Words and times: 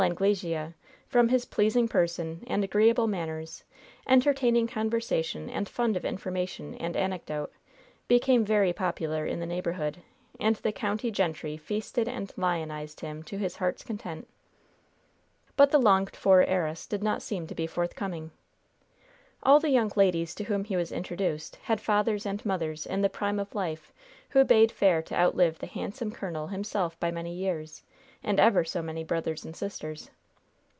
Anglesea, 0.03 0.73
from 1.07 1.29
his 1.29 1.45
pleasing 1.45 1.87
person 1.87 2.43
and 2.47 2.63
agreeable 2.63 3.05
manners, 3.05 3.63
entertaining 4.07 4.65
conversation, 4.65 5.47
and 5.47 5.69
fund 5.69 5.95
of 5.95 6.03
information 6.03 6.73
and 6.73 6.97
anecdote, 6.97 7.53
became 8.07 8.43
very 8.43 8.73
popular 8.73 9.27
in 9.27 9.39
the 9.39 9.45
neighborhood, 9.45 9.99
and 10.39 10.55
the 10.55 10.71
county 10.71 11.11
gentry 11.11 11.55
feasted 11.55 12.07
and 12.09 12.33
lionized 12.35 13.01
him 13.01 13.21
to 13.21 13.37
his 13.37 13.57
heart's 13.57 13.83
content. 13.83 14.27
But 15.55 15.69
the 15.69 15.77
longed 15.77 16.15
for 16.15 16.41
heiress 16.41 16.87
did 16.87 17.03
not 17.03 17.21
seem 17.21 17.45
to 17.45 17.53
be 17.53 17.67
forthcoming. 17.67 18.31
All 19.43 19.59
the 19.59 19.69
young 19.69 19.91
ladies 19.95 20.33
to 20.35 20.45
whom 20.45 20.63
he 20.63 20.75
was 20.75 20.91
introduced 20.91 21.57
had 21.57 21.79
fathers 21.79 22.25
and 22.25 22.43
mothers 22.43 22.87
in 22.87 23.01
the 23.03 23.09
prime 23.09 23.39
of 23.39 23.53
life 23.53 23.93
who 24.31 24.43
bade 24.43 24.71
fair 24.71 25.03
to 25.03 25.15
outlive 25.15 25.59
the 25.59 25.67
handsome 25.67 26.09
colonel 26.11 26.47
himself 26.47 26.99
by 26.99 27.11
many 27.11 27.35
years, 27.35 27.83
and 28.23 28.39
ever 28.39 28.63
so 28.63 28.83
many 28.83 29.03
brothers 29.03 29.43
and 29.43 29.55
sisters. 29.55 30.11